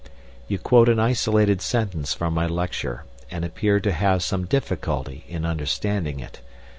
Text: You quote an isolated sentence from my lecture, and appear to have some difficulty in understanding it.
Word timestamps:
You 0.47 0.57
quote 0.57 0.89
an 0.89 0.97
isolated 0.99 1.61
sentence 1.61 2.11
from 2.11 2.33
my 2.33 2.47
lecture, 2.47 3.03
and 3.29 3.45
appear 3.45 3.79
to 3.81 3.91
have 3.91 4.23
some 4.23 4.45
difficulty 4.45 5.25
in 5.27 5.45
understanding 5.45 6.19
it. 6.19 6.41